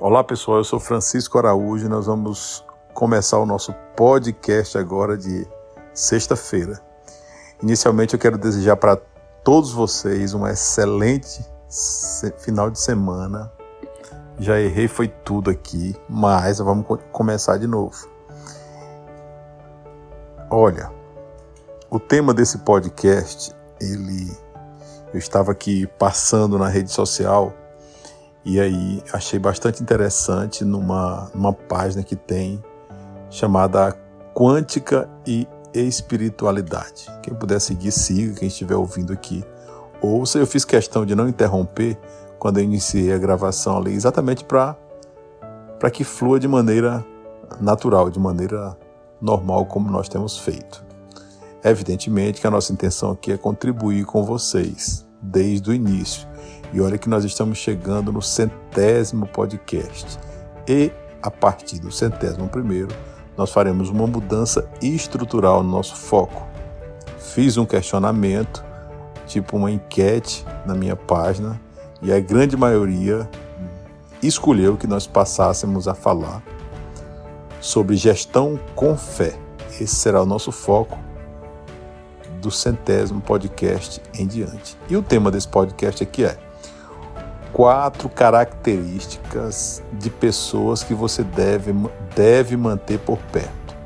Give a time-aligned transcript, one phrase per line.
[0.00, 2.64] Olá pessoal, eu sou Francisco Araújo e nós vamos
[2.94, 5.46] começar o nosso podcast agora de
[5.92, 6.80] sexta-feira.
[7.62, 8.96] Inicialmente eu quero desejar para
[9.44, 11.44] todos vocês um excelente
[12.38, 13.52] final de semana.
[14.38, 18.08] Já errei foi tudo aqui, mas vamos começar de novo.
[20.48, 20.90] Olha,
[21.90, 24.34] o tema desse podcast, ele
[25.12, 27.52] eu estava aqui passando na rede social
[28.44, 32.62] e aí achei bastante interessante numa, numa página que tem
[33.28, 33.96] chamada
[34.34, 37.06] Quântica e Espiritualidade.
[37.22, 39.44] Quem puder seguir, siga, quem estiver ouvindo aqui.
[40.00, 41.98] Ouça, eu fiz questão de não interromper
[42.38, 44.76] quando eu iniciei a gravação ali, exatamente para
[45.92, 47.04] que flua de maneira
[47.60, 48.76] natural, de maneira
[49.20, 50.82] normal, como nós temos feito.
[51.62, 56.26] Evidentemente que a nossa intenção aqui é contribuir com vocês desde o início
[56.72, 60.18] e olha que nós estamos chegando no centésimo podcast.
[60.68, 62.94] E a partir do centésimo primeiro,
[63.36, 66.46] nós faremos uma mudança estrutural no nosso foco.
[67.18, 68.64] Fiz um questionamento,
[69.26, 71.60] tipo uma enquete na minha página,
[72.02, 73.28] e a grande maioria
[74.22, 76.42] escolheu que nós passássemos a falar
[77.60, 79.34] sobre gestão com fé.
[79.80, 80.98] Esse será o nosso foco
[82.40, 84.76] do centésimo podcast em diante.
[84.88, 86.38] E o tema desse podcast aqui é
[87.52, 91.74] quatro características de pessoas que você deve,
[92.14, 93.76] deve manter por perto.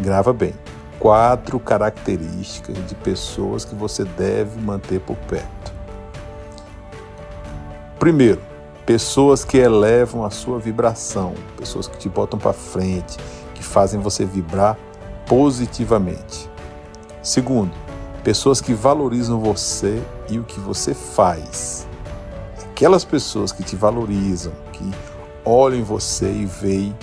[0.00, 0.54] Grava bem.
[0.98, 5.72] Quatro características de pessoas que você deve manter por perto.
[7.98, 8.40] Primeiro,
[8.86, 13.16] pessoas que elevam a sua vibração, pessoas que te botam para frente,
[13.54, 14.76] que fazem você vibrar
[15.26, 16.48] positivamente.
[17.22, 17.72] Segundo,
[18.24, 21.87] pessoas que valorizam você e o que você faz
[22.78, 24.88] aquelas pessoas que te valorizam, que
[25.44, 26.96] olham em você e veem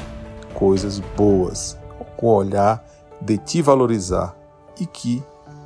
[0.54, 1.78] coisas boas,
[2.16, 2.82] com o olhar
[3.20, 4.34] de te valorizar
[4.80, 5.22] e que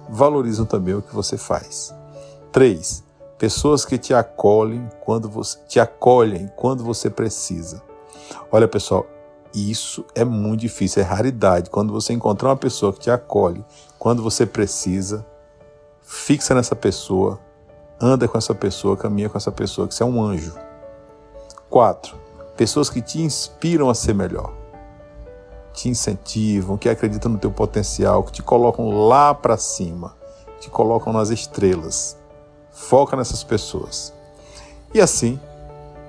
[0.10, 1.94] valorizam também o que você faz.
[2.52, 3.04] 3.
[3.38, 7.80] Pessoas que te acolhem quando você te acolhem quando você precisa.
[8.52, 9.06] Olha, pessoal,
[9.54, 11.70] isso é muito difícil, é raridade.
[11.70, 13.64] Quando você encontrar uma pessoa que te acolhe
[14.00, 15.24] quando você precisa,
[16.02, 17.40] fixa nessa pessoa,
[18.02, 20.56] anda com essa pessoa, caminha com essa pessoa, que você é um anjo.
[21.70, 22.16] Quatro,
[22.56, 24.54] pessoas que te inspiram a ser melhor,
[25.74, 30.16] te incentivam, que acreditam no teu potencial, que te colocam lá para cima,
[30.60, 32.18] te colocam nas estrelas.
[32.72, 34.14] Foca nessas pessoas.
[34.94, 35.40] E assim,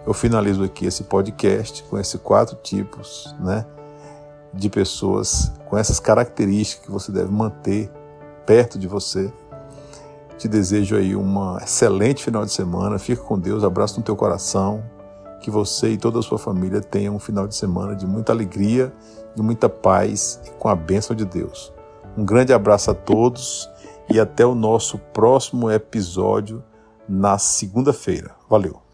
[0.07, 3.67] eu finalizo aqui esse podcast com esses quatro tipos, né,
[4.53, 7.91] de pessoas com essas características que você deve manter
[8.47, 9.33] perto de você
[10.41, 12.99] te desejo aí um excelente final de semana.
[12.99, 14.83] Fica com Deus, abraço no teu coração.
[15.43, 18.93] Que você e toda a sua família tenham um final de semana de muita alegria,
[19.35, 21.73] de muita paz e com a bênção de Deus.
[22.17, 23.69] Um grande abraço a todos
[24.09, 26.65] e até o nosso próximo episódio
[27.07, 28.35] na segunda-feira.
[28.49, 28.90] Valeu!